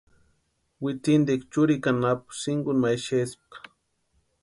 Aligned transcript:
Witsintikwani 0.83 1.47
churikwa 1.51 1.89
anapu 1.93 2.27
sinkuni 2.41 2.79
ma 2.83 2.89
exespka. 2.95 3.57